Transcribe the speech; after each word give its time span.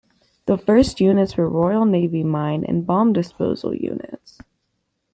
The 0.47 0.57
first 0.57 0.99
units 0.99 1.37
were 1.37 1.47
Royal 1.47 1.85
Navy 1.85 2.23
Mine 2.23 2.65
and 2.65 2.87
Bomb 2.87 3.13
Disposal 3.13 3.75
Units. 3.75 4.39